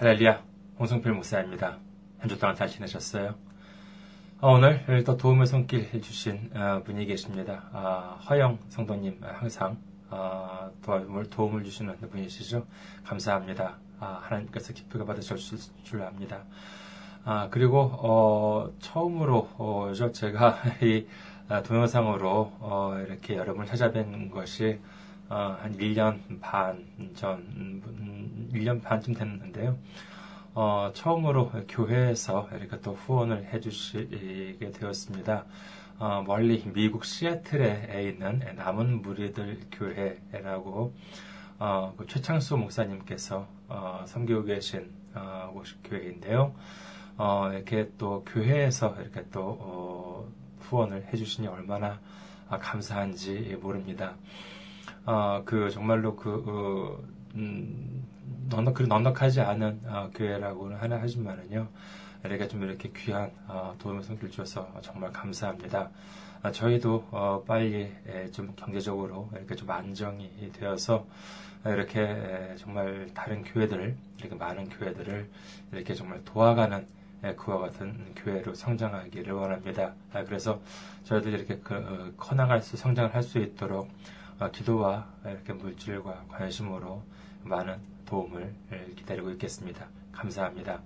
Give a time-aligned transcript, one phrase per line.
[0.00, 0.44] 할렐루야,
[0.78, 1.76] 홍성필 목사입니다.
[2.20, 3.34] 한 주 동안 잘 지내셨어요?
[4.40, 7.64] 어, 오늘 또 도움의 손길 해주신 어, 분이 계십니다.
[7.72, 9.76] 아, 허영 성도님 항상
[10.08, 12.64] 어, 도움을, 도움을 주시는 분이시죠.
[13.04, 13.76] 감사합니다.
[13.98, 15.36] 아, 하나님께서 기쁘게 받으실
[15.82, 16.44] 줄 압니다.
[17.24, 21.06] 아, 그리고 어, 처음으로 어, 제가 이
[21.66, 24.78] 동영상으로 어, 이렇게 여러분을 찾아뵌 것이
[25.28, 27.82] 어, 한 1년 반 전,
[28.52, 29.76] 1년 음, 반쯤 됐는데요.
[30.54, 35.44] 어, 처음으로 교회에서 이렇게 또 후원을 해주시게 되었습니다.
[35.98, 40.94] 어, 멀리 미국 시애틀에 있는 남은 무리들 교회라고
[41.58, 45.52] 어, 그 최창수 목사님께서 어, 섬기고 계신 어,
[45.84, 46.54] 교회인데요.
[47.18, 52.00] 어, 이렇게 또 교회에서 이렇게 또 어, 후원을 해주시니 얼마나
[52.48, 54.14] 감사한지 모릅니다.
[55.10, 57.02] 어, 그 정말로 그 어,
[57.34, 58.04] 음,
[58.50, 61.66] 넉넉 그 넉넉하지 않은 어, 교회라고는 하나 하지만은요.
[62.24, 65.88] 우리가 좀 이렇게 귀한 어, 도움을 손길 주셔서 정말 감사합니다.
[66.42, 71.06] 아, 저희도 어, 빨리 에, 좀 경제적으로 이렇게 좀 안정이 되어서
[71.64, 75.26] 이렇게 에, 정말 다른 교회들 이렇게 많은 교회들을
[75.72, 76.86] 이렇게 정말 도와가는
[77.24, 79.94] 에, 그와 같은 교회로 성장하기를 원합니다.
[80.12, 80.60] 아, 그래서
[81.04, 83.90] 저희들 이렇게 그, 어, 커나갈 수 성장을 할 수 있도록 어,
[84.52, 87.02] 기도와 이렇게 물질과 관심으로
[87.42, 88.54] 많은 도움을
[88.96, 89.88] 기다리고 있겠습니다.
[90.12, 90.80] 감사합니다.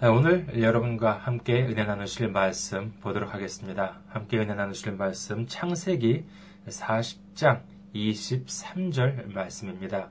[0.00, 4.00] 아, 오늘 여러분과 함께 은혜 나누실 말씀 보도록 하겠습니다.
[4.08, 6.24] 함께 은혜 나누실 말씀 창세기
[6.66, 7.62] 40장
[7.94, 10.10] 23절 말씀입니다.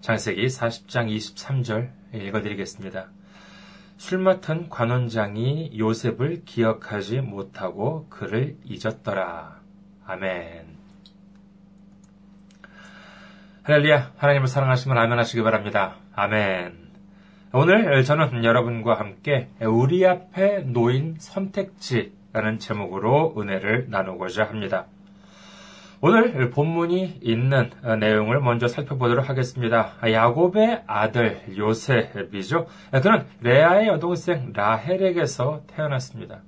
[0.00, 3.10] 창세기 40장 23절 읽어드리겠습니다.
[4.00, 9.60] 술 맡은 관원장이 요셉을 기억하지 못하고 그를 잊었더라.
[10.06, 10.64] 아멘.
[13.62, 14.12] 할렐루야.
[14.16, 15.96] 하나님을 사랑하시면 아멘 하시기 바랍니다.
[16.14, 16.78] 아멘.
[17.52, 24.86] 오늘 저는 여러분과 함께 우리 앞에 놓인 선택지라는 제목으로 은혜를 나누고자 합니다.
[26.02, 29.92] 오늘 본문이 있는 내용을 먼저 살펴보도록 하겠습니다.
[30.02, 32.66] 야곱의 아들 요셉이죠.
[33.02, 36.40] 그는 레아의 여동생 라헬에게서 태어났습니다.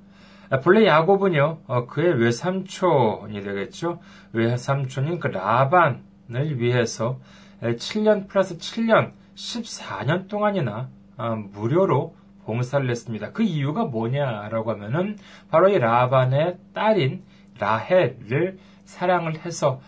[0.65, 4.01] 본래 야곱은요, 어, 그의 외삼촌이 되겠죠.
[4.33, 7.19] 외삼촌인 그 라반을 위해서
[7.61, 12.15] 7년 플러스 7년, 14년 동안이나 어, 무료로
[12.45, 13.33] 봉사를 했습니다.
[13.33, 15.19] 그 이유가 뭐냐라고 하면은
[15.51, 17.23] 바로 이 라반의 딸인
[17.59, 18.59] 라헬을
[18.93, 19.81] 사랑을 해서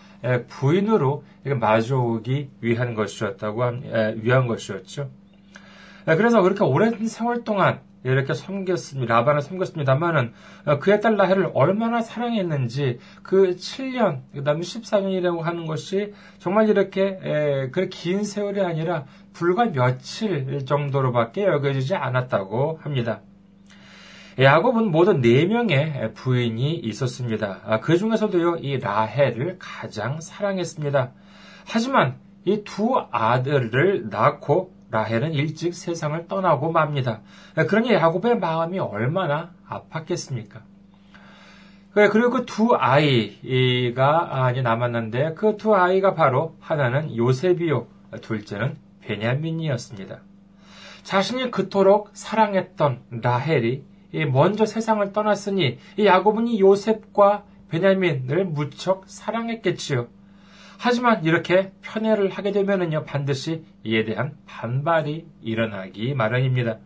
[0.48, 3.62] 부인으로 마주오기 위한 것이었다고
[4.16, 5.10] 위한 것이었죠.
[6.06, 9.14] 그래서 그렇게 오랜 세월 동안 이렇게 섬겼습니다.
[9.14, 10.32] 라반을 섬겼습니다만은
[10.66, 17.18] 어, 그의 딸 라헬을 얼마나 사랑했는지 그 7년, 그 다음에 14년이라고 하는 것이 정말 이렇게
[17.72, 23.22] 그렇게 긴 세월이 아니라 불과 며칠 정도로밖에 여겨지지 않았다고 합니다.
[24.38, 27.60] 야곱은 모두 4명의 부인이 있었습니다.
[27.64, 31.12] 아, 그 중에서도요, 이 라헬을 가장 사랑했습니다.
[31.66, 37.20] 하지만 이 두 아들을 낳고 라헬은 일찍 세상을 떠나고 맙니다.
[37.68, 40.60] 그러니 야곱의 마음이 얼마나 아팠겠습니까?
[41.94, 47.86] 그리고 그 두 아이가 남았는데 그 두 아이가 바로 하나는 요셉이요,
[48.20, 50.18] 둘째는 베냐민이었습니다.
[51.02, 53.84] 자신이 그토록 사랑했던 라헬이
[54.30, 60.06] 먼저 세상을 떠났으니 이 야곱은 이 요셉과 베냐민을 무척 사랑했겠지요.
[60.78, 66.78] 하지만 이렇게 편애를 하게 되면은요 반드시 이에 대한 반발이 일어나기 마련입니다.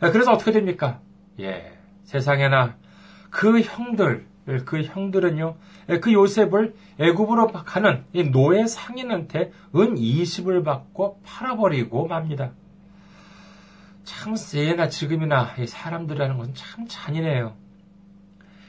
[0.00, 1.00] 그래서 어떻게 됩니까?
[1.40, 1.72] 예,
[2.04, 2.76] 세상에나
[3.30, 4.26] 그 형들,
[4.64, 5.56] 그 형들은요,
[6.00, 12.52] 그 요셉을 애굽으로 가는 이 노예 상인한테 은 20을 받고 팔아버리고 맙니다.
[14.06, 17.54] 참 예나 지금이나 사람들이라는 것은 참 잔인해요.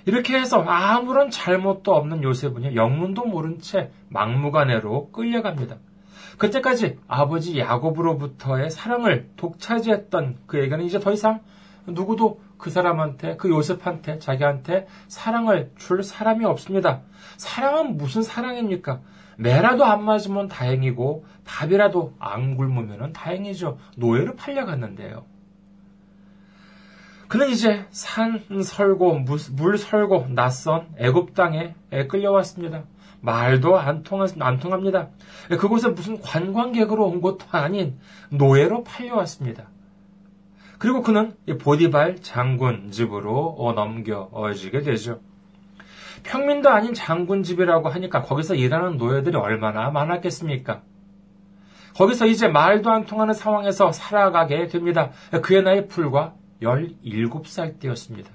[0.05, 5.77] 이렇게 해서 아무런 잘못도 없는 요셉은요, 영문도 모른 채 막무가내로 끌려갑니다.
[6.37, 11.41] 그때까지 아버지 야곱으로부터의 사랑을 독차지했던 그에게는 이제 더 이상
[11.85, 17.01] 누구도 그 사람한테, 그 요셉한테, 자기한테 사랑을 줄 사람이 없습니다.
[17.37, 19.01] 사랑은 무슨 사랑입니까?
[19.37, 23.77] 매라도 안 맞으면 다행이고 밥이라도 안 굶으면 다행이죠.
[23.95, 25.25] 노예로 팔려갔는데요.
[27.27, 29.19] 그는 이제 산 설고
[29.53, 31.75] 물 설고 낯선 애굽 땅에
[32.09, 32.83] 끌려왔습니다.
[33.19, 35.09] 말도 안, 통하, 안 통합니다.
[35.49, 37.99] 그곳에 무슨 관광객으로 온 것도 아닌
[38.29, 39.69] 노예로 팔려왔습니다.
[40.77, 45.19] 그리고 그는 보디발 장군 집으로 넘겨지게 되죠.
[46.23, 50.81] 평민도 아닌 장군 집이라고 하니까 거기서 일하는 노예들이 얼마나 많았겠습니까?
[51.95, 55.11] 거기서 이제 말도 안 통하는 상황에서 살아가게 됩니다.
[55.41, 58.31] 그의 나이 불과 17살 때였습니다.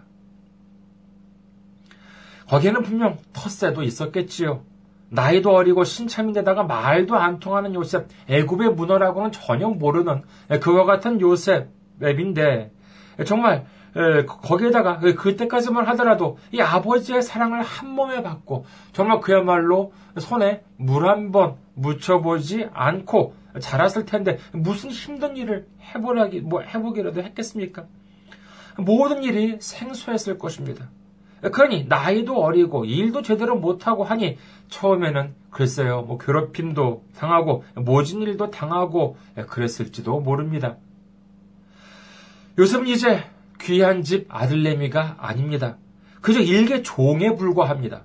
[2.48, 4.64] 거기에는 분명 텃세도 있었겠지요.
[5.10, 10.22] 나이도 어리고 신참인데다가 말도 안 통하는 요셉, 애굽의 문어라고는 전혀 모르는
[10.60, 11.68] 그와 같은 요셉
[12.02, 12.72] 앱인데
[13.26, 13.66] 정말
[14.26, 21.56] 거기에다가 그때까지만 하더라도 이 아버지의 사랑을 한 몸에 받고 정말 그야말로 손에 물 한 번
[21.74, 27.84] 묻혀보지 않고 자랐을 텐데 무슨 힘든 일을 해보라기 뭐 해보기라도 했겠습니까?
[28.78, 30.88] 모든 일이 생소했을 것입니다.
[31.42, 34.38] 그러니 나이도 어리고 일도 제대로 못하고 하니
[34.68, 39.16] 처음에는 글쎄요 뭐 괴롭힘도 당하고 모진 일도 당하고
[39.48, 40.76] 그랬을지도 모릅니다.
[42.58, 43.24] 요즘 이제
[43.62, 45.78] 귀한 집 아들내미가 아닙니다.
[46.20, 48.04] 그저 일개 종에 불과합니다.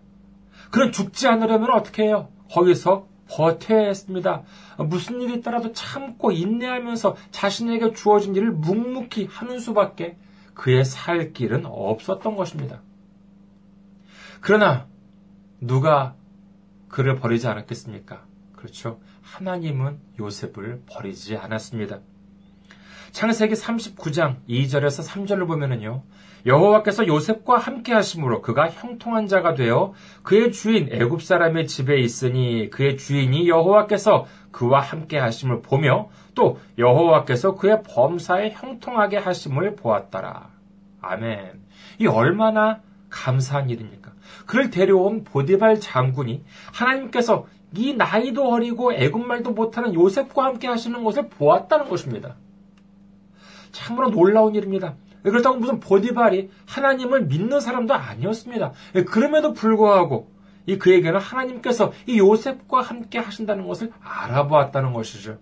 [0.71, 2.29] 그런 죽지 않으려면 어떻게 해요?
[2.51, 4.43] 거기서 버텨야 했습니다.
[4.77, 10.17] 무슨 일이 있더라도 참고 인내하면서 자신에게 주어진 일을 묵묵히 하는 수밖에
[10.53, 12.81] 그의 살 길은 없었던 것입니다.
[14.41, 14.87] 그러나
[15.59, 16.15] 누가
[16.87, 18.25] 그를 버리지 않았겠습니까?
[18.55, 18.99] 그렇죠.
[19.21, 21.99] 하나님은 요셉을 버리지 않았습니다.
[23.17, 26.03] 창세기 39장 2절에서 3절을 보면은요.
[26.45, 32.95] 여호와께서 요셉과 함께 하심으로 그가 형통한 자가 되어 그의 주인 애굽 사람의 집에 있으니 그의
[32.95, 40.51] 주인이 여호와께서 그와 함께 하심을 보며 또 여호와께서 그의 범사에 형통하게 하심을 보았더라.
[41.01, 41.63] 아멘.
[41.97, 44.11] 이 얼마나 감사한 일입니까?
[44.45, 51.89] 그를 데려온 보디발 장군이 하나님께서 이 나이도 어리고 애굽말도 못하는 요셉과 함께 하시는 것을 보았다는
[51.89, 52.35] 것입니다.
[53.77, 54.95] 참으로 놀라운 일입니다.
[55.23, 58.73] 그렇다고 무슨 보디발이 하나님을 믿는 사람도 아니었습니다.
[59.07, 60.31] 그럼에도 불구하고
[60.65, 65.37] 이 그에게는 하나님께서 이 요셉과 함께 하신다는 것을 알아보았다는 것이죠.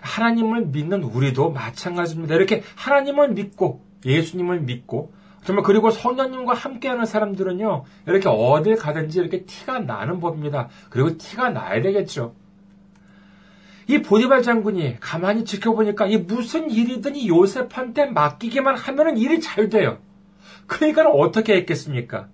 [0.00, 2.34] 하나님을 믿는 우리도 마찬가지입니다.
[2.34, 5.12] 이렇게 하나님을 믿고 예수님을 믿고
[5.44, 10.68] 정말 그리고 성령님과 함께하는 사람들은요 이렇게 어딜 가든지 이렇게 티가 나는 법입니다.
[10.90, 12.34] 그리고 티가 나야 되겠죠.
[13.86, 19.98] 이 보디발 장군이 가만히 지켜보니까 이 무슨 일이든 이 요셉한테 맡기기만 하면은 일이 잘 돼요.
[20.66, 22.28] 그러니까 어떻게 했겠습니까?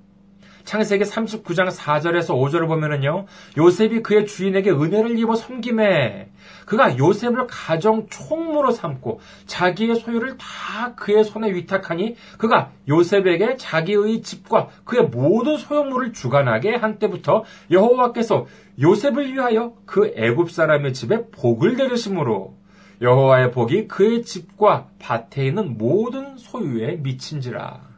[0.65, 3.27] 창세기 39장 4절에서 5절을 보면은요,
[3.57, 6.31] 요셉이 그의 주인에게 은혜를 입어 섬김에
[6.67, 14.69] 그가 요셉을 가정 총무로 삼고 자기의 소유를 다 그의 손에 위탁하니 그가 요셉에게 자기의 집과
[14.85, 18.47] 그의 모든 소유물을 주관하게 한 때부터 여호와께서
[18.81, 22.55] 요셉을 위하여 그 애굽 사람의 집에 복을 내리심으로
[23.03, 27.90] 여호와의 복이 그의 집과 밭에 있는 모든 소유에 미친지라.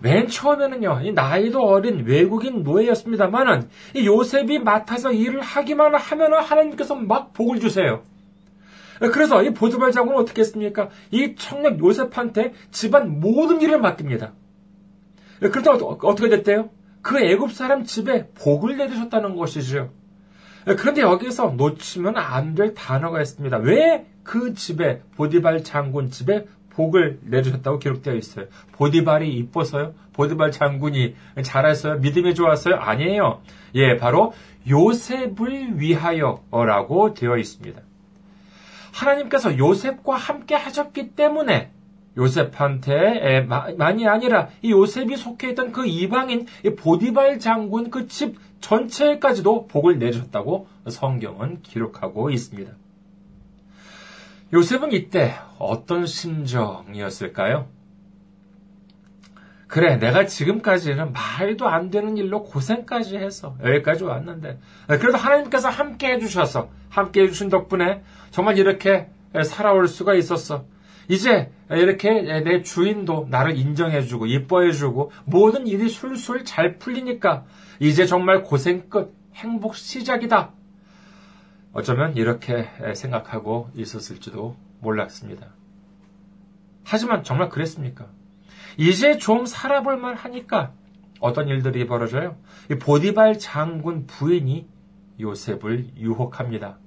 [0.00, 7.32] 맨 처음에는요, 이 나이도 어린 외국인 노예였습니다만은, 이 요셉이 맡아서 일을 하기만 하면은 하나님께서 막
[7.32, 8.02] 복을 주세요.
[9.12, 10.90] 그래서 이 보드발 장군은 어떻게 했습니까?
[11.10, 14.32] 이 청년 요셉한테 집안 모든 일을 맡깁니다.
[15.40, 16.70] 그러다 어떻게 됐대요?
[17.00, 19.90] 그 애굽 사람 집에 복을 내리셨다는 것이죠.
[20.66, 23.56] 그런데 여기서 놓치면 안 될 단어가 있습니다.
[23.58, 26.46] 왜 그 집에 보디발 장군 집에
[26.80, 28.46] 복을 내주셨다고 기록되어 있어요.
[28.72, 29.92] 보디발이 이뻐서요?
[30.14, 31.98] 보디발 장군이 잘했어요?
[31.98, 32.76] 믿음이 좋았어요?
[32.76, 33.42] 아니에요.
[33.74, 34.32] 예, 바로
[34.66, 37.82] 요셉을 위하여라고 되어 있습니다.
[38.92, 41.70] 하나님께서 요셉과 함께 하셨기 때문에
[42.16, 43.46] 요셉한테
[43.76, 46.46] 만이 아니라 이 요셉이 속해 있던 그 이방인
[46.78, 52.72] 보디발 장군 그 집 전체까지도 복을 내주셨다고 성경은 기록하고 있습니다.
[54.52, 57.68] 요셉은 이때 어떤 심정이었을까요?
[59.68, 66.68] 그래, 내가 지금까지는 말도 안 되는 일로 고생까지 해서 여기까지 왔는데, 그래도 하나님께서 함께 해주셔서,
[66.88, 68.02] 함께 해주신 덕분에
[68.32, 69.08] 정말 이렇게
[69.44, 70.64] 살아올 수가 있었어.
[71.06, 72.10] 이제 이렇게
[72.42, 77.44] 내 주인도 나를 인정해주고, 이뻐해주고, 모든 일이 술술 잘 풀리니까,
[77.78, 80.50] 이제 정말 고생 끝, 행복 시작이다.
[81.72, 85.48] 어쩌면 이렇게 생각하고 있었을지도 몰랐습니다.
[86.84, 88.06] 하지만 정말 그랬습니까?
[88.76, 90.72] 이제 좀 살아볼만 하니까
[91.20, 92.36] 어떤 일들이 벌어져요?
[92.80, 94.66] 보디발 장군 부인이
[95.20, 96.78] 요셉을 유혹합니다.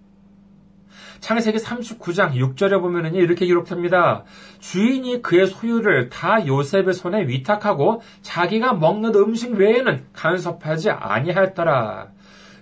[1.20, 4.26] 창세기 39장 6절에 보면 이렇게 기록됩니다.
[4.60, 12.12] 주인이 그의 소유를 다 요셉의 손에 위탁하고 자기가 먹는 음식 외에는 간섭하지 아니하였더라.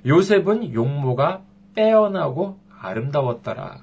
[0.05, 1.41] 요셉은 용모가
[1.75, 3.79] 빼어나고 아름다웠더라.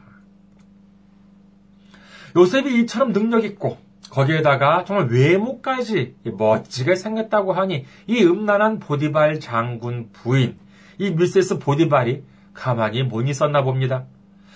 [2.36, 3.78] 요셉이 이처럼 능력 있고
[4.10, 10.58] 거기에다가 정말 외모까지 멋지게 생겼다고 하니 이 음란한 보디발 장군 부인
[10.98, 14.06] 이 미세스 보디발이 가만히 못 있었나 봅니다.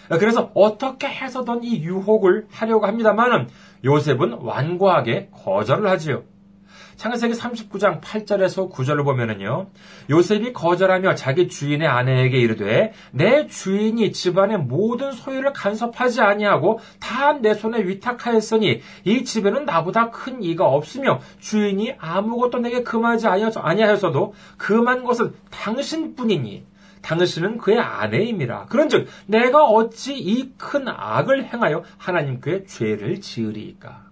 [0.09, 3.49] 그래서 어떻게 해서든 이 유혹을 하려고 합니다만은
[3.85, 6.25] 요셉은 완고하게 거절을 하지요.
[7.03, 9.67] 창세기 39장 8절에서 9절을 보면은요.
[10.09, 17.55] 요셉이 거절하며 자기 주인의 아내에게 이르되 내 주인이 집안의 모든 소유를 간섭하지 아니하고 다 내
[17.55, 25.35] 손에 위탁하였으니 이 집에는 나보다 큰 이가 없으며 주인이 아무것도 내게 금하지 아니하였어도 금한 것은
[25.51, 26.65] 당신뿐이니
[27.01, 28.67] 당신은 그의 아내임이라.
[28.67, 34.12] 그런즉 내가 어찌 이 큰 악을 행하여 하나님께 죄를 지으리이까.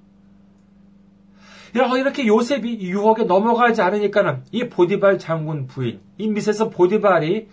[1.75, 7.49] 이렇게 요셉이 유혹에 넘어가지 않으니까는 이 보디발 장군 부인, 이 미세서 보디발이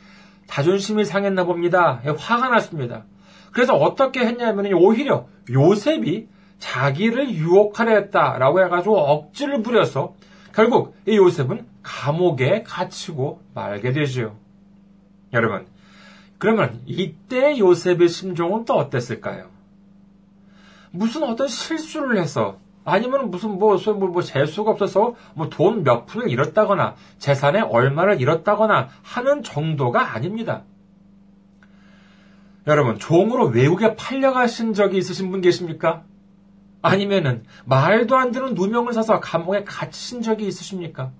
[0.47, 2.01] 자존심이 상했나 봅니다.
[2.17, 3.05] 화가 났습니다.
[3.51, 6.27] 그래서 어떻게 했냐면 오히려 요셉이
[6.59, 10.15] 자기를 유혹하려 했다라고 해가지고 억지를 부려서
[10.53, 14.35] 결국 이 요셉은 감옥에 갇히고 말게 되지요.
[15.33, 15.67] 여러분,
[16.39, 19.49] 그러면 이때 요셉의 심정은 또 어땠을까요?
[20.91, 22.57] 무슨 어떤 실수를 해서
[22.87, 28.87] 아니면 무슨 뭐, 뭐, 뭐, 재수가 없어서 뭐 돈 몇 푼을 잃었다거나 재산에 얼마를 잃었다거나
[29.03, 30.63] 하는 정도가 아닙니다.
[32.65, 36.03] 여러분, 종으로 외국에 팔려가신 적이 있으신 분 계십니까?
[36.81, 41.11] 아니면은 말도 안 되는 누명을 사서 감옥에 갇힌 적이 있으십니까?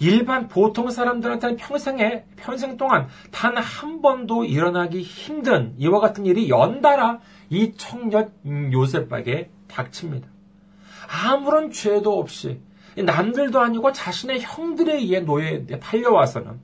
[0.00, 7.20] 일반 보통 사람들한테는 평생에, 평생 동안 단 한 번도 일어나기 힘든 이와 같은 일이 연달아
[7.50, 8.32] 이 청년
[8.72, 10.28] 요셉에게 닥칩니다.
[11.08, 12.60] 아무런 죄도 없이
[12.96, 16.60] 남들도 아니고 자신의 형들에 의해 노예에 팔려와서는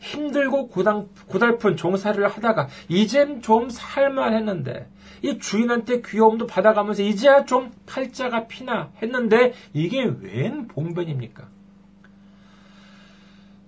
[0.00, 4.88] 힘들고 고당, 고달픈 종사를 하다가 이젠 좀 살만 했는데
[5.22, 11.48] 이 주인한테 귀여움도 받아가면서 이제야 좀 팔자가 피나 했는데 이게 웬 봉변입니까?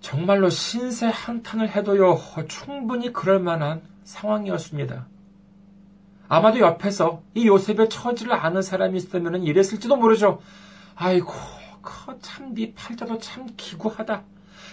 [0.00, 2.18] 정말로 신세 한탄을 해도요
[2.48, 5.06] 충분히 그럴 만한 상황이었습니다.
[6.30, 10.40] 아마도 옆에서 이 요셉의 처지를 아는 사람이 있으면 이랬을지도 모르죠.
[10.94, 11.32] 아이고,
[12.22, 14.22] 참 네 팔자도 참 기구하다.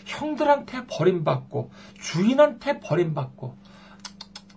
[0.05, 3.57] 형들한테 버림받고 주인한테 버림받고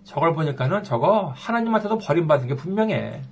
[0.04, 3.23] 저걸 보니까는 저거 하나님한테도 버림받은 게 분명해.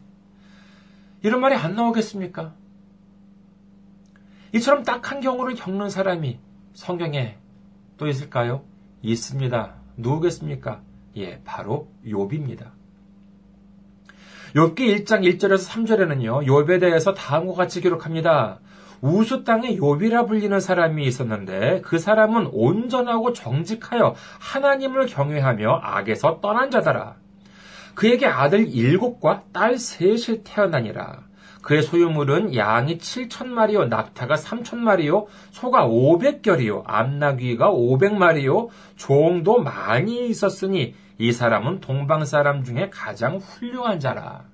[1.23, 2.55] 이런 말이 안 나오겠습니까?
[4.55, 6.41] 이처럼 딱한 경우를 겪는 사람이
[6.73, 7.37] 성경에
[7.99, 8.65] 또 있을까요?
[9.03, 9.75] 있습니다.
[9.99, 10.81] 누구겠습니까?
[11.19, 12.77] 예, 바로 욥입니다.
[14.55, 16.47] 욥기 1장 1절에서 3절에는요.
[16.47, 18.61] 욥에 대해서 다음과 같이 기록합니다.
[19.00, 27.17] 우수 땅에 욥이라 불리는 사람이 있었는데 그 사람은 온전하고 정직하여 하나님을 경외하며 악에서 떠난 자더라.
[27.95, 31.28] 그에게 아들 일곱과 딸 셋이 태어나니라.
[31.61, 40.95] 그의 소유물은 양이 7천 마리요, 낙타가 3천 마리요, 소가 500결이요, 암나귀가 500마리요, 종도 많이 있었으니
[41.19, 44.45] 이 사람은 동방 사람 중에 가장 훌륭한 자라.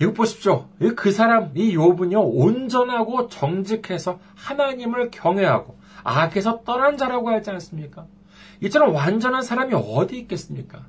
[0.00, 0.68] 이거 보십시오.
[0.96, 8.06] 그 사람, 이 욥은요, 온전하고 정직해서 하나님을 경외하고 악에서 떠난 자라고 하지 않습니까?
[8.62, 10.86] 이처럼 완전한 사람이 어디 있겠습니까?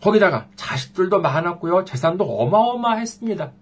[0.00, 1.84] 거기다가 자식들도 많았고요.
[1.84, 3.52] 재산도 어마어마했습니다.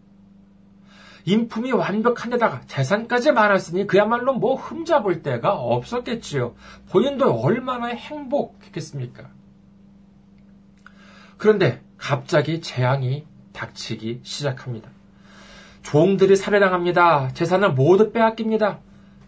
[1.24, 6.54] 인품이 완벽한 데다가 재산까지 많았으니 그야말로 뭐 흠잡을 데가 없었겠지요.
[6.90, 9.30] 본인도 얼마나 행복했겠습니까?
[11.38, 14.90] 그런데 갑자기 재앙이 닥치기 시작합니다.
[15.82, 17.30] 종들이 살해당합니다.
[17.34, 18.80] 재산을 모두 빼앗깁니다.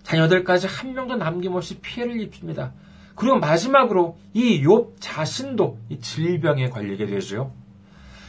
[0.03, 2.73] 자녀들까지 한 명도 남김없이 피해를 입습니다.
[3.15, 7.53] 그리고 마지막으로 이 욥 자신도 이 질병에 걸리게 되죠.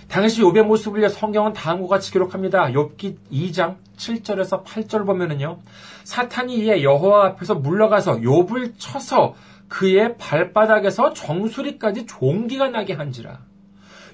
[0.07, 2.67] 당시 욥의 모습을 성경은 다음과 같이 기록합니다.
[2.67, 5.59] 욥기 2장 7절에서 8절 보면은요.
[6.03, 9.35] 사탄이 이에 여호와 앞에서 물러가서 욥을 쳐서
[9.67, 13.39] 그의 발바닥에서 정수리까지 종기가 나게 한지라.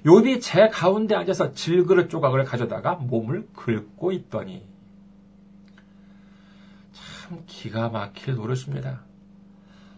[0.05, 4.65] 욥이 제 가운데 앉아서 질그릇 조각을 가져다가 몸을 긁고 있더니
[6.93, 9.01] 참 기가 막힐 노릇입니다.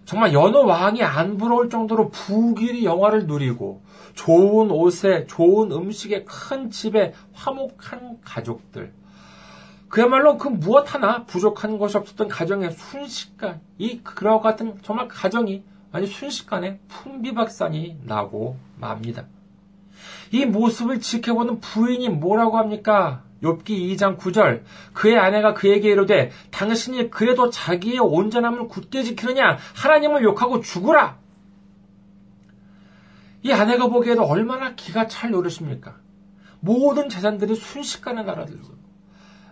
[0.06, 3.82] 정말 여느 왕이 안 부러울 정도로 부길이 영화를 누리고
[4.14, 8.94] 좋은 옷에 좋은 음식에 큰 집에 화목한 가족들.
[9.90, 16.08] 그야말로 그 무엇 하나 부족한 것이 없었던 가정의 순식간 이 그와 같은 정말 가정이 아니
[16.08, 19.26] 순식간에 풍비박산이 나고 맙니다.
[20.32, 23.24] 이 모습을 지켜보는 부인이 뭐라고 합니까?
[23.46, 30.62] 욥기 2장 9절 그의 아내가 그에게 이르되 당신이 그래도 자기의 온전함을 굳게 지키느냐 하나님을 욕하고
[30.62, 31.20] 죽으라.
[33.44, 35.96] 이 아내가 보기에도 얼마나 기가 찰 노릇입니까?
[36.60, 38.74] 모든 재산들이 순식간에 날아들고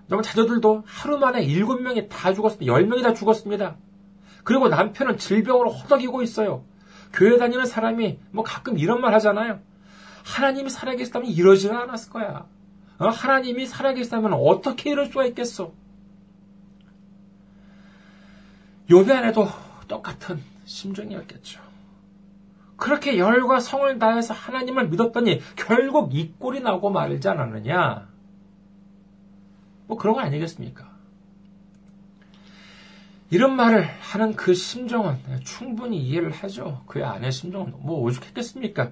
[0.10, 2.74] 여러분 자녀들도 하루 만에 일곱 명이 다 죽었습니다.
[2.74, 3.78] 열 명이 다 죽었습니다.
[4.44, 6.66] 그리고 남편은 질병으로 허덕이고 있어요.
[7.14, 9.60] 교회 다니는 사람이 뭐 가끔 이런 말 하잖아요.
[10.26, 12.48] 하나님이 살아계시다면 이러지는 않았을 거야.
[13.07, 13.10] 어?
[13.10, 15.72] 하나님이 살아계시다면 어떻게 이럴 수가 있겠어?
[18.89, 19.48] 요배 안에도
[19.88, 21.62] 똑같은 심정이었겠죠.
[22.75, 28.10] 그렇게 열과 성을 다해서 하나님을 믿었더니 결국 이 꼴이 나고 말지 않았느냐?
[29.88, 30.91] 뭐 그런 거 아니겠습니까?
[33.29, 36.83] 이런 말을 하는 그 심정은 충분히 이해를 하죠.
[36.86, 38.91] 그의 아내 심정은 뭐 오죽했겠습니까?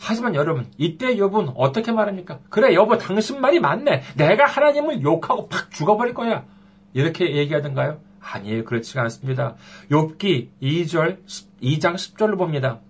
[0.00, 2.38] 하지만 여러분, 이때 여분 어떻게 말합니까?
[2.50, 4.02] 그래, 여보, 당신 말이 맞네.
[4.16, 6.44] 내가 하나님을 욕하고 팍 죽어버릴 거야.
[6.92, 7.98] 이렇게 얘기하던가요?
[8.20, 8.64] 아니에요.
[8.64, 9.56] 그렇지가 않습니다.
[9.90, 11.18] 욥기 2절,
[11.62, 12.80] 2장 10절을 봅니다.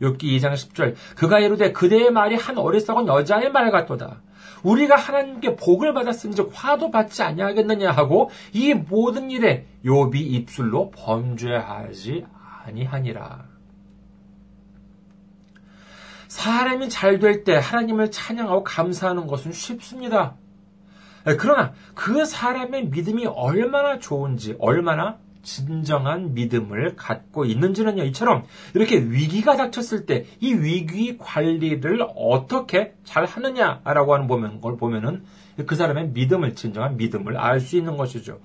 [0.00, 0.94] 욥기 2장 10절.
[1.16, 4.20] 그가 이르되 그대의 말이 한 어리석은 여자의 말 같도다.
[4.62, 12.24] 우리가 하나님께 복을 받았은즉 화도 받지 아니하겠느냐 하고 이 모든 일에 욥이 입술로 범죄하지
[12.64, 13.53] 아니하니라.
[16.34, 20.34] 사람이 잘 될 때 하나님을 찬양하고 감사하는 것은 쉽습니다.
[21.38, 30.06] 그러나 그 사람의 믿음이 얼마나 좋은지, 얼마나 진정한 믿음을 갖고 있는지는요, 이처럼 이렇게 위기가 닥쳤을
[30.06, 35.22] 때 이 위기 관리를 어떻게 잘 하느냐라고 하는 보면, 걸 보면은
[35.66, 38.40] 그 사람의 믿음을, 진정한 믿음을 알 수 있는 것이죠.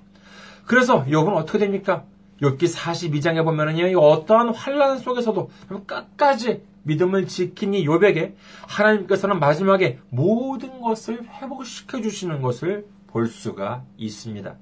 [0.68, 2.04] 그래서 욥은 어떻게 됩니까?
[2.42, 5.50] 욥기 42장에 보면은요, 어떠한 환란 속에서도
[5.86, 7.26] 끝까지 믿음을 이
[7.86, 8.36] 욥에게
[8.68, 14.56] 하나님께서는 마지막에 모든 것을 회복시켜 주시는 것을 볼 수가 있습니다.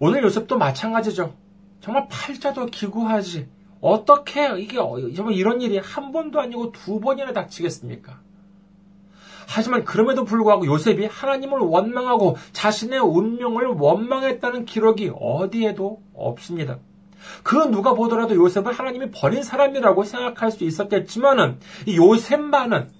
[0.00, 1.34] 오늘 요셉도 마찬가지죠.
[1.80, 3.48] 정말 팔자도 기구하지.
[3.80, 8.20] 어떻게 이게 정말 이런 일이 한 번도 아니고 두 번이나 닥치겠습니까?
[9.50, 16.78] 하지만 그럼에도 불구하고 요셉이 하나님을 원망하고 자신의 운명을 원망했다는 기록이 어디에도 없습니다.
[17.42, 22.90] 그 누가 보더라도 요셉을 하나님이 버린 사람이라고 생각할 수 있었겠지만은 이 요셉만은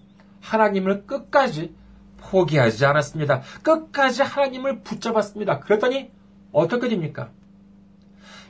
[0.40, 1.74] 하나님을 끝까지
[2.16, 3.42] 포기하지 않았습니다.
[3.62, 5.60] 끝까지 하나님을 붙잡았습니다.
[5.60, 6.10] 그랬더니
[6.50, 7.28] 어떻게 됩니까?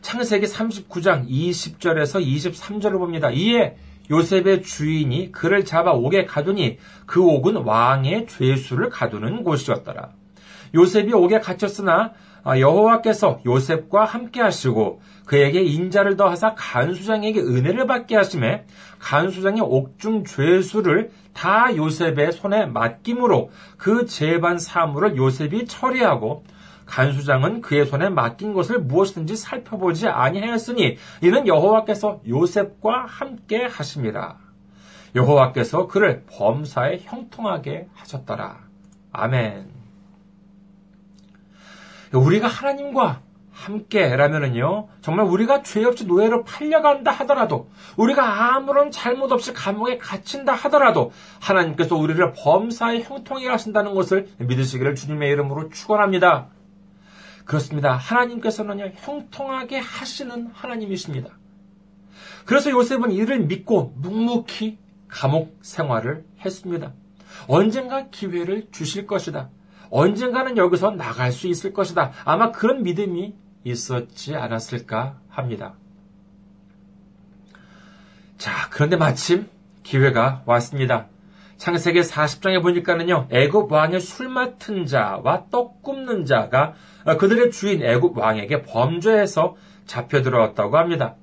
[0.03, 3.31] 창세기 39장 20절에서 23절을 봅니다.
[3.31, 3.77] 이에
[4.11, 10.11] 요셉의 주인이 그를 잡아 옥에 가두니 그 옥은 왕의 죄수를 가두는 곳이었더라.
[10.75, 12.13] 요셉이 옥에 갇혔으나
[12.47, 18.65] 여호와께서 요셉과 함께 하시고 그에게 인자를 더하사 간수장에게 은혜를 받게 하심에
[18.99, 26.45] 간수장의 옥중 죄수를 다 요셉의 손에 맡김으로 그 재반 사물을 요셉이 처리하고
[26.89, 34.37] 간수장은 그의 손에 맡긴 것을 무엇이든지 살펴보지 아니하였으니 이는 여호와께서 요셉과 함께 하심이라.
[35.15, 38.59] 여호와께서 그를 범사에 형통하게 하셨더라.
[39.13, 39.71] 아멘.
[42.13, 43.21] 우리가 하나님과
[43.53, 51.11] 함께라면은요, 정말 우리가 죄 없이 노예로 팔려간다 하더라도, 우리가 아무런 잘못 없이 감옥에 갇힌다 하더라도,
[51.41, 56.49] 하나님께서 우리를 범사에 형통하게 하신다는 것을 믿으시기를 주님의 이름으로 축원합니다.
[57.49, 57.97] 그렇습니다.
[57.97, 61.31] 하나님께서는 형통하게 하시는 하나님이십니다.
[62.45, 64.77] 그래서 요셉은 이를 믿고 묵묵히
[65.09, 66.93] 감옥 생활을 했습니다.
[67.47, 69.49] 언젠가 기회를 주실 것이다.
[69.89, 72.13] 언젠가는 여기서 나갈 수 있을 것이다.
[72.27, 73.35] 아마 그런 믿음이
[73.65, 75.75] 있었지 않았을까 합니다.
[78.37, 79.49] 자, 그런데 마침
[79.85, 81.07] 기회가 왔습니다.
[81.59, 86.75] 창세기 40장에 보니까는요, 애굽 왕의 술 맡은 자와 떡 굽는 자가
[87.19, 91.17] 그들의 주인 애굽 왕에게 범죄해서 잡혀 들어왔다고 합니다.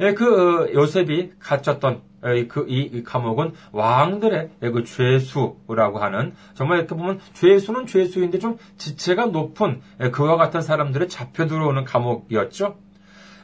[0.00, 2.02] 예, 그 어, 요셉이 갇혔던
[2.48, 9.80] 그 이 감옥은 왕들의 그 죄수라고 하는 정말 이렇게 보면 죄수는 죄수인데 좀 지체가 높은
[10.12, 12.76] 그와 같은 사람들이 잡혀 들어오는 감옥이었죠.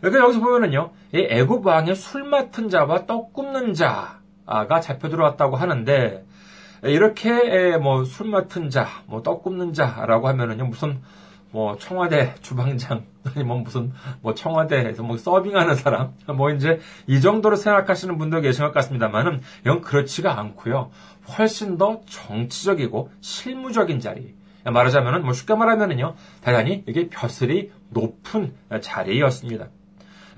[0.01, 6.25] 그러니까 여기서 보면은요, 애굽 왕의 술 맡은 자와 떡 굽는 자가 잡혀 들어왔다고 하는데
[6.83, 11.01] 이렇게 뭐 술 맡은 자, 뭐 떡 굽는 자라고 하면은요 무슨
[11.53, 13.05] 뭐 청와대 주방장
[13.47, 18.73] 뭐 무슨 뭐 청와대에서 뭐 서빙하는 사람 뭐 이제 이 정도로 생각하시는 분도 계신 것
[18.73, 20.91] 같습니다만은 이건 그렇지가 않고요.
[21.39, 24.35] 훨씬 더 정치적이고 실무적인 자리.
[24.65, 29.69] 말하자면은 뭐 쉽게 말하면은요 대단히 이게 벼슬이 높은 자리였습니다.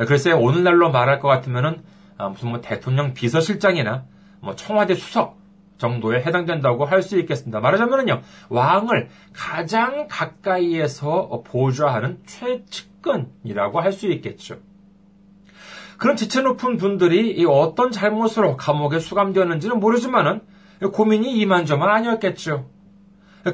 [0.09, 1.83] 글쎄 오늘날로 말할 것 같으면은
[2.19, 4.05] 아, 무슨 뭐 대통령 비서실장이나
[4.41, 5.39] 뭐 청와대 수석
[5.79, 7.61] 정도에 해당된다고 할 수 있겠습니다.
[7.61, 14.59] 말하자면요, 왕을 가장 가까이에서 보좌하는 최측근이라고 할 수 있겠죠.
[15.99, 20.41] 그런 지체 높은 분들이 어떤 잘못으로 감옥에 수감되었는지는 모르지만은
[20.93, 22.69] 고민이 이만저만 아니었겠죠.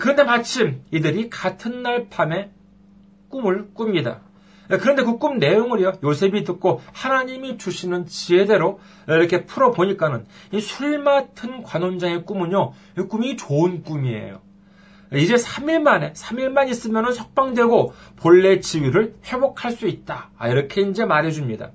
[0.00, 2.50] 그런데 마침 이들이 같은 날 밤에
[3.28, 4.22] 꿈을 꿉니다.
[4.78, 12.24] 그런데 그 꿈 내용을요, 요셉이 듣고 하나님이 주시는 지혜대로 이렇게 풀어보니까는 이 술 맡은 관원장의
[12.24, 14.40] 꿈은요, 이 꿈이 좋은 꿈이에요.
[15.14, 20.30] 이제 3일 만에, 3일만 있으면 석방되고 본래 지위를 회복할 수 있다.
[20.38, 21.70] 아, 이렇게 이제 말해줍니다.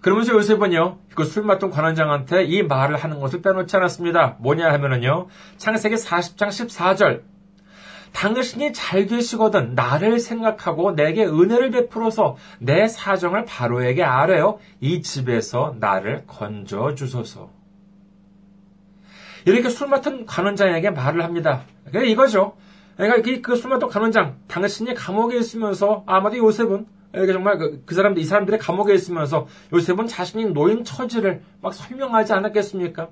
[0.00, 4.36] 그러면서 요셉은요, 그 술 맡은 관원장한테 이 말을 하는 것을 빼놓지 않았습니다.
[4.38, 7.22] 뭐냐 하면은요, 창세기 40장 14절.
[8.12, 16.24] 당신이 잘 되시거든 나를 생각하고 내게 은혜를 베풀어서 내 사정을 바로에게 아뢰어 이 집에서 나를
[16.26, 17.50] 건져 주소서.
[19.44, 21.62] 이렇게 술 맡은 관원장에게 말을 합니다.
[21.94, 22.54] 이거죠.
[22.96, 28.20] 그러니까 그 술 맡은 관원장, 당신이 감옥에 있으면서 아마도 요셉은 이게 정말 그, 그 사람들,
[28.22, 33.08] 이 사람들의 감옥에 있으면서 요셉은 자신이 노인 처지를 막 설명하지 않았겠습니까?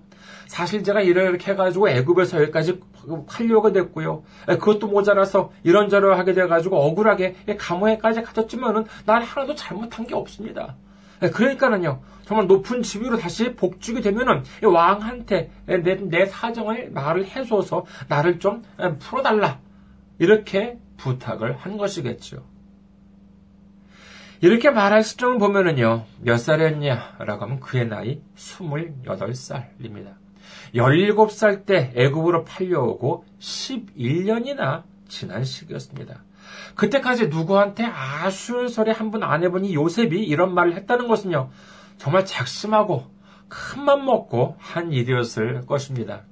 [0.46, 2.80] 사실 제가 이렇게 해가지고 애굽에서 여기까지
[3.28, 4.22] 팔려고 됐고요.
[4.46, 10.76] 그것도 모자라서 이런저런 하게 돼가지고 억울하게 감옥에까지 갇혔지만은 난 하나도 잘못한 게 없습니다.
[11.32, 18.62] 그러니까는요, 정말 높은 지위로 다시 복주게 되면은 왕한테 내, 내 사정을 말을 해줘서 나를 좀
[18.98, 19.58] 풀어달라.
[20.18, 22.42] 이렇게 부탁을 한 것이겠죠.
[24.40, 30.14] 이렇게 말할 시점을 보면은요, 몇 살이었냐 라고 하면 그의 나이 28살입니다.
[30.74, 36.22] 17살 때 애굽으로 팔려오고 11년이나 지난 시기였습니다.
[36.74, 41.50] 그때까지 누구한테 아쉬운 한번 안 해보니 요셉이 이런 말을 했다는 것은요,
[41.98, 43.06] 정말 작심하고
[43.48, 46.22] 큰 맘 먹고 한 일이었을 것입니다.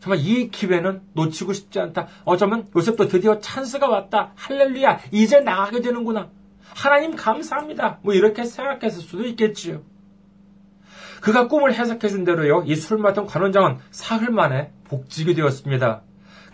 [0.00, 2.06] 정말 이 기회는 놓치고 싶지 않다.
[2.24, 4.32] 어쩌면 요셉도 드디어 찬스가 왔다.
[4.36, 5.00] 할렐루야.
[5.12, 6.30] 이제 나가게 되는구나.
[6.76, 8.00] 하나님 감사합니다.
[8.02, 9.80] 뭐 이렇게 생각했을 수도 있겠지요.
[11.22, 12.64] 그가 꿈을 해석해 준 대로요.
[12.66, 16.02] 이술 맡은 관원장은 사흘 만에 복직이 되었습니다.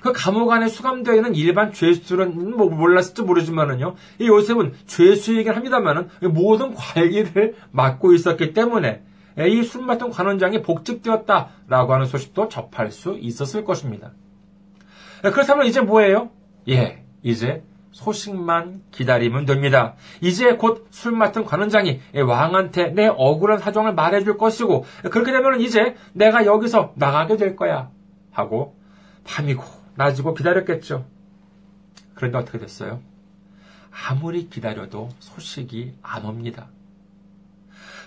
[0.00, 3.96] 그 감옥 안에 수감되어 있는 일반 죄수들은 뭐 몰랐을지 모르지만은요.
[4.20, 9.02] 이 요셉은 죄수이긴 합니다만은 모든 관리를 맡고 있었기 때문에
[9.38, 14.12] 이술 맡은 관원장이 복직되었다라고 하는 소식도 접할 수 있었을 것입니다.
[15.22, 16.30] 그렇다면 이제 뭐예요?
[16.68, 19.94] 예, 이제 소식만 기다리면 됩니다.
[20.20, 26.46] 이제 곧 술 맡은 관원장이 왕한테 내 억울한 사정을 말해줄 것이고 그렇게 되면 이제 내가
[26.46, 27.90] 여기서 나가게 될 거야
[28.30, 28.76] 하고
[29.24, 29.62] 밤이고
[29.94, 31.06] 낮이고 기다렸겠죠.
[32.14, 33.00] 그런데 어떻게 됐어요?
[34.08, 36.68] 아무리 기다려도 소식이 안 옵니다.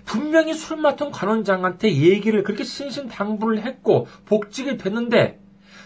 [0.06, 5.40] 분명히 술 맡은 관원장한테 얘기를 그렇게 신신당부를 했고 복직이 됐는데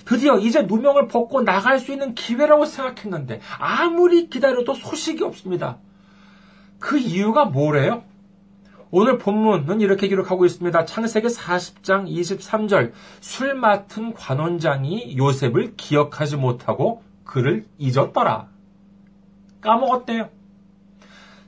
[0.09, 5.77] 드디어 이제 누명을 벗고 나갈 수 있는 기회라고 생각했는데 아무리 기다려도 소식이 없습니다.
[6.79, 8.03] 그 이유가 뭐래요?
[8.89, 10.85] 오늘 본문은 이렇게 기록하고 있습니다.
[10.85, 12.91] 창세기 40장 23절.
[13.19, 18.47] 술 맡은 관원장이 요셉을 기억하지 못하고 그를 잊었더라.
[19.61, 20.29] 까먹었대요.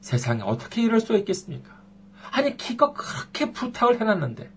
[0.01, 1.73] 세상에 어떻게 이럴 수 있겠습니까?
[2.29, 4.51] 아니, 기껏 그렇게 부탁을 해놨는데,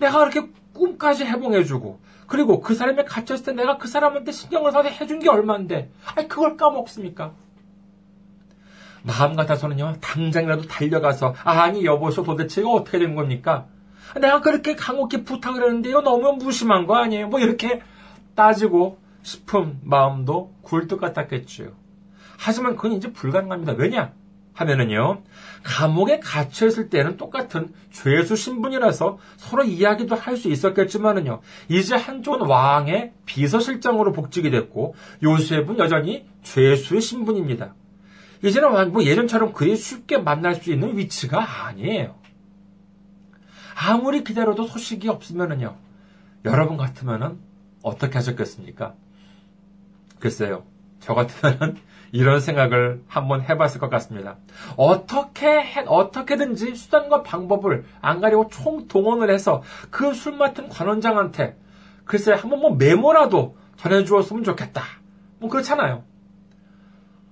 [0.00, 5.18] 내가 그렇게 꿈까지 해봉해주고, 그리고 그 사람이 갇혔을 때 내가 그 사람한테 신경을 써서 해준
[5.18, 7.32] 게 얼만데, 아니, 그걸 까먹습니까?
[9.02, 13.66] 마음 같아서는요, 당장이라도 달려가서, 아니, 여보쇼 도대체 이거 어떻게 된 겁니까?
[14.20, 17.28] 내가 그렇게 강옥히 부탁을 했는데 이거 너무 무심한 거 아니에요?
[17.28, 17.82] 뭐 이렇게
[18.34, 21.72] 따지고 싶은 마음도 굴뚝 같았겠죠.
[22.38, 23.72] 하지만 그건 이제 불가능합니다.
[23.72, 24.12] 왜냐?
[24.58, 25.22] 하면은요,
[25.62, 34.12] 감옥에 갇혀있을 때는 똑같은 죄수 신분이라서 서로 이야기도 할 수 있었겠지만은요, 이제 한쪽은 왕의 비서실장으로
[34.12, 37.74] 복직이 됐고, 요셉은 여전히 죄수의 신분입니다.
[38.44, 42.16] 이제는 뭐 예전처럼 그리 쉽게 만날 수 있는 위치가 아니에요.
[43.76, 45.76] 아무리 기다려도 소식이 없으면은요,
[46.44, 47.38] 여러분 같으면은
[47.82, 48.94] 어떻게 하셨겠습니까?
[50.18, 50.64] 글쎄요,
[51.00, 51.76] 저 같으면은
[52.12, 54.36] 이런 생각을 한번 해봤을 것 같습니다.
[54.76, 61.56] 어떻게 해, 어떻게든지 수단과 방법을 안 가리고 총 동원을 해서 그 술 맡은 관원장한테
[62.04, 64.82] 글쎄 한번 뭐 메모라도 전해주었으면 좋겠다.
[65.38, 66.04] 뭐 그렇잖아요.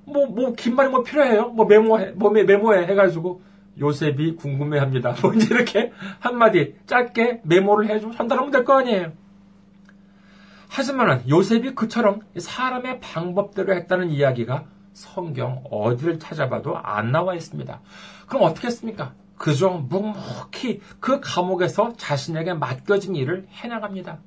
[0.04, 1.48] 뭐, 뭐, 긴 말이 뭐 필요해요?
[1.48, 3.42] 뭐 메모해, 뭐 메모해 해가지고
[3.80, 5.16] 요셉이 궁금해합니다.
[5.22, 9.12] 뭐 이제 이렇게 한마디 짧게 메모를 해주고 전달하면 될 거 아니에요.
[10.68, 17.80] 하지만 요셉이 그처럼 사람의 방법대로 했다는 이야기가 성경 어디를 찾아봐도 안 나와 있습니다.
[18.26, 19.14] 그럼 어떻게 했습니까?
[19.36, 24.18] 그저 묵묵히 그 감옥에서 자신에게 맡겨진 일을 해나갑니다.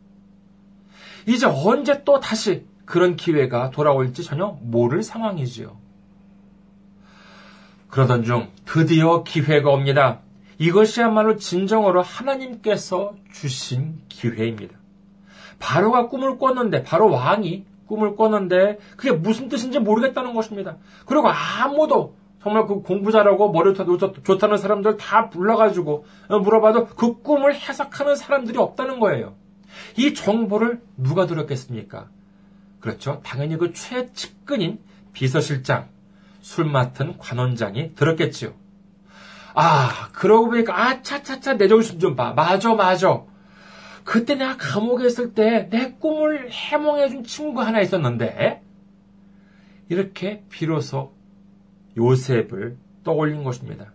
[1.27, 5.77] 이제 언제 또 다시 그런 기회가 돌아올지 전혀 모를 상황이지요.
[7.89, 10.21] 그러던 중 드디어 기회가 옵니다.
[10.59, 14.78] 이것이야말로 진정으로 하나님께서 주신 기회입니다.
[15.59, 20.77] 바로가 꿈을 꿨는데 바로 왕이 꿈을 꿨는데 그게 무슨 뜻인지 모르겠다는 것입니다.
[21.05, 27.53] 그리고 아무도 정말 그 공부 잘하고 머리 좋다는 사람들 다 불러가지고 어, 물어봐도 그 꿈을
[27.53, 29.35] 해석하는 사람들이 없다는 거예요.
[29.97, 32.07] 이 정보를 누가 들었겠습니까?
[32.79, 33.21] 그렇죠.
[33.25, 34.79] 당연히 그 최측근인
[35.11, 35.89] 비서실장,
[36.39, 38.53] 술 맡은 관원장이 들었겠지요.
[39.53, 42.31] 아, 그러고 보니까, 아, 차차차, 내 정신 좀 봐.
[42.33, 43.23] 맞아, 맞아.
[44.03, 48.61] 그때 내가 감옥에 있을 때 내 꿈을 해몽해준 친구가 하나 있었는데,
[49.89, 51.13] 이렇게 비로소
[51.97, 53.93] 요셉을 떠올린 것입니다.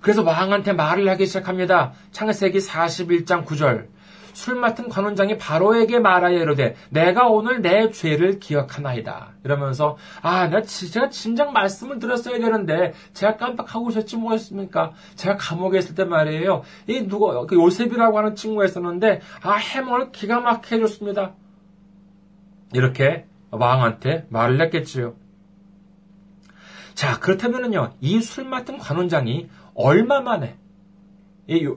[0.00, 1.92] 그래서 왕한테 말을 하기 시작합니다.
[2.10, 3.88] 창세기 41장 9절.
[4.32, 9.34] 술 맡은 관원장이 바로에게 말하여 이르되 내가 오늘 내 죄를 기억하나이다.
[9.44, 14.92] 이러면서 아, 내가 제가 진작 말씀을 들었어야 되는데 제가 깜빡하고 있었지 뭐였습니까?
[15.16, 16.62] 제가 감옥에 있을 때 말이에요.
[16.86, 21.34] 이 누구 그 요셉이라고 하는 친구가 있었는데 아, 해몽을 기가 막히게 해줬습니다.
[22.72, 25.14] 이렇게 왕한테 말을 했겠지요.
[26.94, 30.56] 자, 그렇다면은요, 이 술 맡은 관원장이 얼마 만에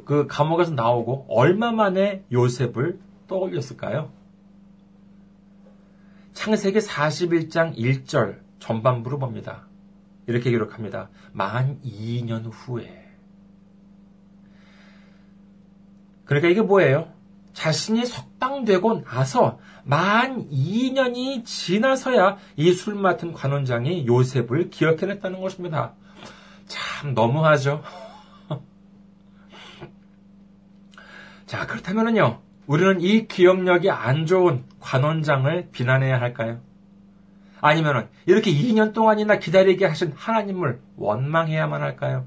[0.05, 4.11] 그 감옥에서 나오고 얼마 만에 요셉을 떠올렸을까요?
[6.33, 9.67] 창세기 41장 1절 전반부로 봅니다.
[10.27, 11.09] 이렇게 기록합니다.
[11.31, 13.03] 만 2년 후에.
[16.25, 17.11] 그러니까 이게 뭐예요?
[17.53, 25.93] 자신이 석방되고 나서 만 2년이 지나서야 이 술 맡은 관원장이 요셉을 기억해냈다는 것입니다.
[26.67, 27.83] 참 너무하죠.
[31.53, 32.39] 자, 그렇다면요.
[32.65, 36.61] 우리는 이 기억력이 안 좋은 관원장을 비난해야 할까요?
[37.61, 42.25] 아니면은 이렇게 2년 동안이나 기다리게 하신 하나님을 원망해야만 할까요?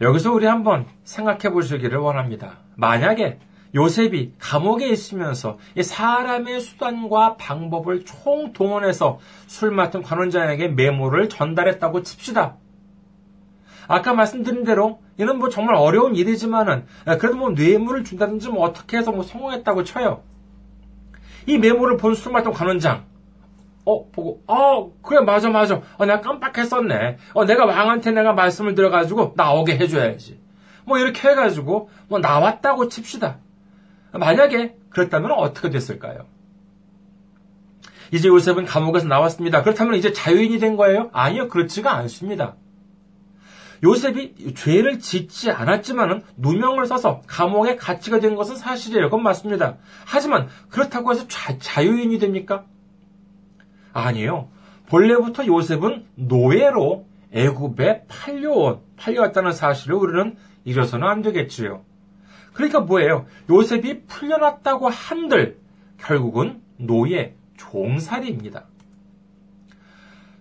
[0.00, 2.60] 여기서 우리 한번 생각해 보시기를 원합니다.
[2.76, 3.40] 만약에
[3.74, 12.56] 요셉이 감옥에 있으면서 사람의 수단과 방법을 총동원해서 술 맡은 관원장에게 메모를 전달했다고 칩시다.
[13.86, 16.86] 아까 말씀드린 대로 이는 뭐 정말 어려운 일이지만은
[17.18, 20.22] 그래도 뭐 뇌물을 준다든지 뭐 어떻게 해서 뭐 성공했다고 쳐요.
[21.46, 23.04] 이 메모를 본 술마통 관원장
[23.84, 29.34] 어 보고 어 그래 맞아 맞아 어 내가 깜빡했었네 어 내가 왕한테 내가 말씀을 들어가지고
[29.36, 30.40] 나오게 해줘야지
[30.86, 33.40] 뭐 이렇게 해가지고 뭐 나왔다고 칩시다
[34.12, 36.26] 만약에 그랬다면 어떻게 됐을까요?
[38.12, 39.62] 이제 요셉은 감옥에서 나왔습니다.
[39.62, 41.10] 그렇다면 이제 자유인이 된 거예요?
[41.12, 42.54] 아니요, 그렇지가 않습니다.
[43.84, 49.04] 요셉이 죄를 짓지 않았지만은 누명을 써서 감옥에 갇히게 된 것은 사실이에요.
[49.04, 49.76] 그건 맞습니다.
[50.06, 52.64] 하지만 그렇다고 해서 자, 유인이 됩니까?
[53.92, 54.48] 아니에요.
[54.86, 61.84] 본래부터 요셉은 노예로 애굽에 팔려온 팔려왔다는 사실을 우리는 잊어서는 안 되겠지요.
[62.54, 63.26] 그러니까 뭐예요?
[63.50, 65.58] 요셉이 풀려났다고 한들
[65.98, 68.64] 결국은 노예 종살이입니다.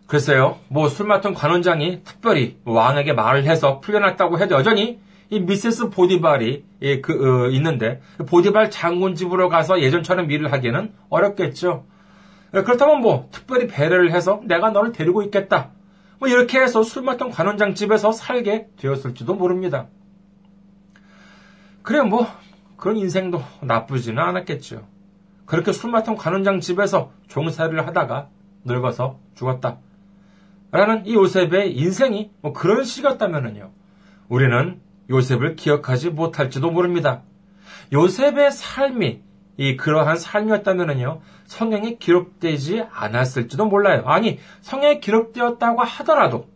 [0.07, 6.65] 글쎄요, 뭐 술 맡은 관원장이 특별히 왕에게 말을 해서 풀려났다고 해도 여전히 이 미세스 보디발이
[6.83, 11.85] 예, 그 어, 있는데 보디발 장군 집으로 가서 예전처럼 일을 하기는 어렵겠죠.
[12.55, 15.71] 예, 그렇다면 뭐 특별히 배려를 해서 내가 너를 데리고 있겠다.
[16.19, 19.87] 뭐 이렇게 해서 술 맡은 관원장 집에서 살게 되었을지도 모릅니다.
[21.81, 22.27] 그래 뭐
[22.77, 24.85] 그런 인생도 나쁘지는 않았겠죠.
[25.45, 28.29] 그렇게 술 맡은 관원장 집에서 종살이를 하다가
[28.65, 29.79] 늙어서 죽었다.
[30.73, 33.71] 라는 이 요셉의 인생이 뭐 그런 식이었다면요.
[34.27, 37.21] 우리는 요셉을 기억하지 못할지도 모릅니다.
[37.93, 39.21] 요셉의 삶이
[39.57, 41.21] 이 그러한 삶이었다면요.
[41.45, 44.01] 성경에 기록되지 않았을지도 몰라요.
[44.07, 46.49] 아니, 성경에 기록되었다고 하더라도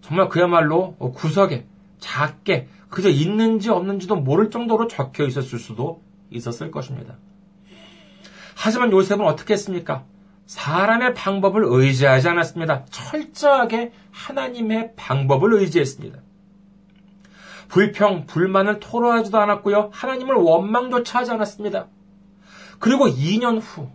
[0.00, 1.66] 정말 그야말로 구석에
[1.98, 7.18] 작게 그저 있는지 없는지도 모를 정도로 적혀 있었을 수도 있었을 것입니다.
[8.56, 10.06] 하지만 요셉은 어떻게 했습니까?
[10.52, 12.84] 사람의 방법을 의지하지 않았습니다.
[12.90, 16.18] 철저하게 하나님의 방법을 의지했습니다.
[17.68, 19.88] 불평, 불만을 토로하지도 않았고요.
[19.94, 21.86] 하나님을 원망조차 하지 않았습니다.
[22.78, 23.88] 그리고 2년 후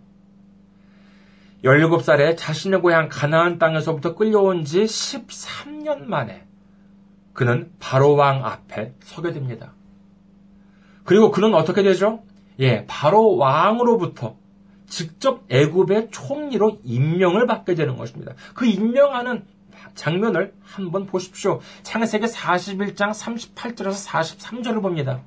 [1.64, 6.48] 17살에 자신의 고향 가나안 땅에서부터 끌려온 지 13년 만에
[7.34, 9.74] 그는 바로 왕 앞에 서게 됩니다.
[11.04, 12.24] 그리고 그는 어떻게 되죠?
[12.60, 14.38] 예, 바로 왕으로부터
[14.88, 18.34] 직접 애굽의 총리로 임명을 받게 되는 것입니다.
[18.54, 19.46] 그 임명하는
[19.96, 21.60] 장면을 한번 보십시오.
[21.84, 25.22] 창세기 41장 38절에서 43절을 봅니다.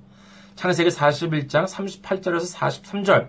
[0.61, 3.29] 창세기 41장 38절에서 43절.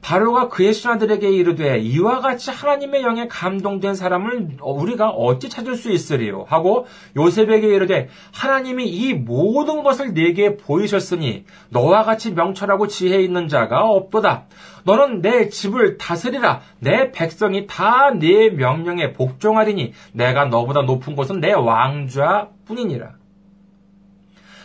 [0.00, 6.46] 바로가 그의 신하들에게 이르되 이와 같이 하나님의 영에 감동된 사람을 우리가 어찌 찾을 수 있으리요
[6.48, 13.84] 하고 요셉에게 이르되 하나님이 이 모든 것을 내게 보이셨으니 너와 같이 명철하고 지혜 있는 자가
[13.84, 14.46] 없도다.
[14.84, 16.62] 너는 내 집을 다스리라.
[16.78, 23.19] 내 백성이 다네 명령에 복종하리니 내가 너보다 높은 곳은 내 왕좌뿐이니라.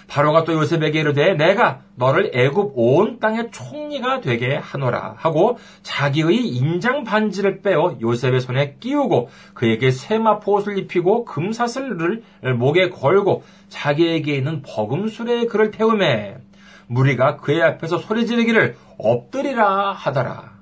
[0.08, 7.04] 바로가 또 요셉에게 이르되 내가 너를 애굽 온 땅의 총리가 되게 하노라 하고 자기의 인장
[7.04, 12.24] 반지를 빼어 요셉의 손에 끼우고 그에게 세마포 옷을 입히고 금사슬을
[12.58, 16.38] 목에 걸고 자기에게 있는 버금술에 그를 태우매
[16.88, 20.56] 무리가 그의 앞에서 소리 지르기를 엎드리라 하더라.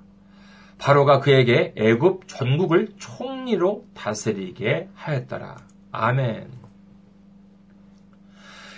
[0.78, 5.58] 바로가 그에게 애굽 전국을 총리로 다스리게 하였더라.
[5.92, 6.48] 아멘.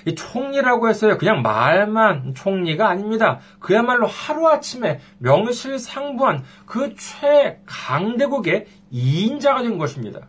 [0.06, 1.18] 이 총리라고 했어요.
[1.18, 3.40] 그냥 말만 총리가 아닙니다.
[3.60, 10.28] 그야말로 하루아침에 명실상부한 그 최강대국의 2인자가 된 것입니다.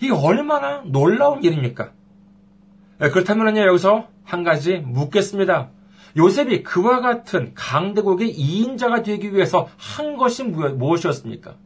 [0.00, 1.90] 이게 얼마나 놀라운 일입니까?
[2.98, 5.70] 네, 그렇다면 여기서 한 가지 묻겠습니다.
[6.16, 11.56] 요셉이 그와 같은 강대국의 2인자가 되기 위해서 한 것이 무엇이었습니까?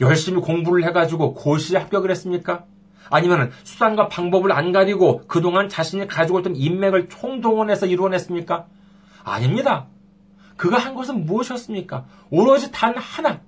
[0.00, 2.64] 열심히 공부를 해가지고 고시에 합격을 했습니까?
[3.12, 8.66] 아니면 수단과 방법을 안 가리고 그동안 자신이 가지고 있던 인맥을 총동원해서 이루어냈습니까?
[9.22, 9.86] 아닙니다.
[10.56, 12.06] 그가 한 것은 무엇이었습니까?
[12.30, 13.40] 오로지 단 하나.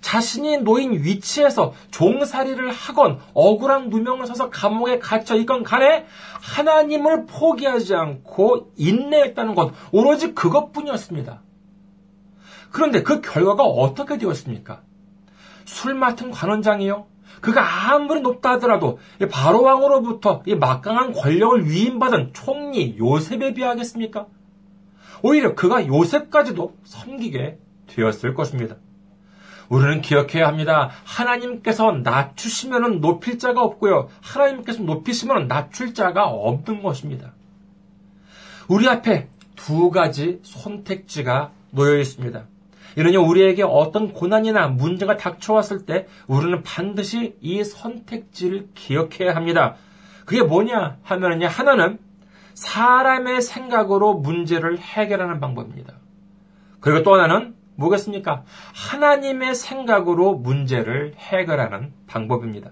[0.00, 6.04] 자신이 놓인 위치에서 종살이를 하건 억울한 누명을 서서 감옥에 갇혀 있건 간에
[6.40, 11.42] 하나님을 포기하지 않고 인내했다는 것, 오로지 그것뿐이었습니다.
[12.72, 14.80] 그런데 그 결과가 어떻게 되었습니까?
[15.64, 17.11] 술 맡은 관원장이요?
[17.42, 18.98] 그가 아무리 높다 하더라도
[19.30, 24.26] 바로 왕으로부터 막강한 권력을 위임받은 총리 요셉에 비하겠습니까?
[25.22, 28.76] 오히려 그가 요셉까지도 섬기게 되었을 것입니다.
[29.68, 30.90] 우리는 기억해야 합니다.
[31.04, 34.08] 하나님께서 낮추시면 높일 자가 없고요.
[34.20, 37.32] 하나님께서 높이시면 낮출 자가 없는 것입니다.
[38.68, 42.44] 우리 앞에 두 가지 선택지가 놓여 있습니다.
[42.96, 49.76] 이러니 우리에게 어떤 고난이나 문제가 닥쳐왔을 때 우리는 반드시 이 선택지를 기억해야 합니다.
[50.24, 51.98] 그게 뭐냐 하면은 하나는
[52.54, 55.94] 사람의 생각으로 문제를 해결하는 방법입니다.
[56.80, 58.44] 그리고 또 하나는 뭐겠습니까?
[58.74, 62.70] 하나님의 생각으로 문제를 해결하는 방법입니다.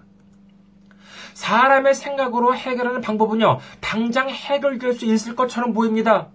[1.35, 6.29] 사람의 생각으로 해결하는 방법은요, 당장 해결될 수 있을 것처럼 보입니다.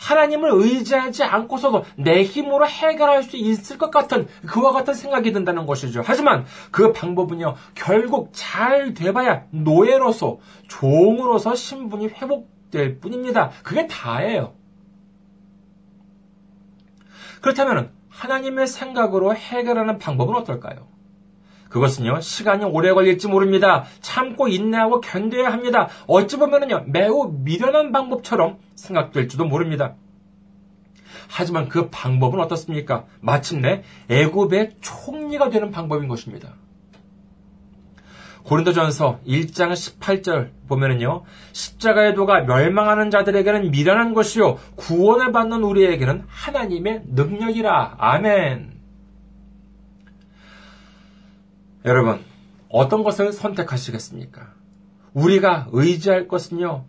[0.00, 6.02] 하나님을 의지하지 않고서도 내 힘으로 해결할 수 있을 것 같은 그와 같은 생각이 든다는 것이죠.
[6.04, 13.50] 하지만 그 방법은요, 결국 잘 돼봐야 노예로서, 종으로서 신분이 회복될 뿐입니다.
[13.62, 14.54] 그게 다예요.
[17.40, 20.91] 그렇다면 하나님의 생각으로 해결하는 방법은 어떨까요?
[21.72, 23.84] 그것은요, 시간이 오래 걸릴지 모릅니다.
[24.02, 25.88] 참고 인내하고 견뎌야 합니다.
[26.06, 29.94] 어찌 보면은요, 매우 미련한 방법처럼 생각될지도 모릅니다.
[31.30, 33.06] 하지만 그 방법은 어떻습니까?
[33.20, 36.56] 마침내 애굽의 총리가 되는 방법인 것입니다.
[38.42, 41.22] 고린도전서 1장 18절 보면은요.
[41.52, 47.94] 십자가의 도가 멸망하는 자들에게는 미련한 것이요 구원을 받는 우리에게는 하나님의 능력이라.
[47.96, 48.71] 아멘.
[51.84, 52.20] 여러분,
[52.68, 54.54] 어떤 것을 선택하시겠습니까?
[55.14, 56.84] 우리가 의지할 것은요,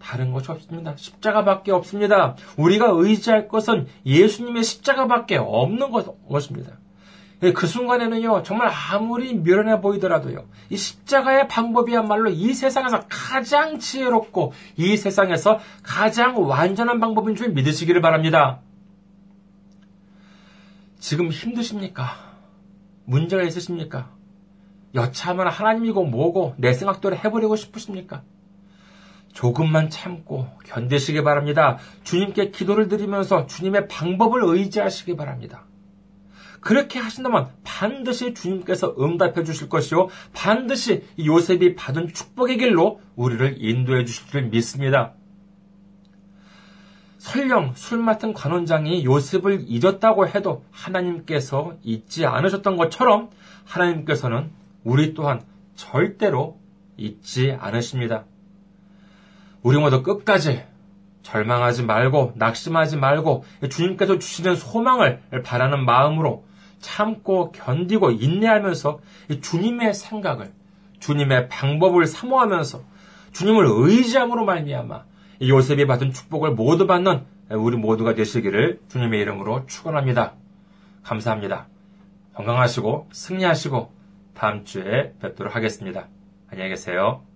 [0.00, 0.94] 다른 것이 없습니다.
[0.96, 2.34] 십자가밖에 없습니다.
[2.56, 6.16] 우리가 의지할 것은 예수님의 십자가밖에 없는 것,
[6.50, 6.78] 입니다
[7.42, 14.96] 예, 그 순간에는요, 정말 아무리 미련해 보이더라도요, 이 십자가의 방법이야말로 이 세상에서 가장 지혜롭고, 이
[14.96, 18.60] 세상에서 가장 완전한 방법인 줄 믿으시기를 바랍니다.
[20.98, 22.04] 지금 힘드십니까?
[23.06, 24.10] 문제가 있으십니까?
[24.94, 28.22] 여차하면 하나님이고 뭐고 내 생각대로 해버리고 싶으십니까?
[29.32, 31.78] 조금만 참고 견디시기 바랍니다.
[32.02, 35.64] 주님께 기도를 드리면서 주님의 방법을 의지하시기 바랍니다.
[36.60, 40.08] 그렇게 하신다면 반드시 주님께서 응답해 주실 것이요.
[40.34, 45.14] 반드시 요셉이 받은 축복의 길로 우리를 인도해 주실 줄 믿습니다.
[47.16, 53.30] 설령 술 맡은 관원장이 요셉을 잊었다고 해도 하나님께서 잊지 않으셨던 것처럼
[53.64, 54.50] 하나님께서는
[54.84, 55.42] 우리 또한
[55.74, 56.58] 절대로
[56.96, 58.24] 잊지 않으십니다.
[59.62, 60.62] 우리 모두 끝까지
[61.22, 66.44] 절망하지 말고 낙심하지 말고 주님께서 주시는 소망을 바라는 마음으로
[66.80, 69.00] 참고 견디고 인내하면서
[69.40, 70.52] 주님의 생각을
[70.98, 72.82] 주님의 방법을 사모하면서
[73.32, 75.04] 주님을 의지함으로 말미암아
[75.42, 80.34] 요셉이 받은 축복을 모두 받는 우리 모두가 되시기를 주님의 이름으로 축원합니다.
[81.02, 81.68] 감사합니다.
[82.34, 83.99] 건강하시고 승리하시고
[84.40, 86.08] 다음 주에 뵙도록 하겠습니다.
[86.48, 87.29] 안녕히 계세요.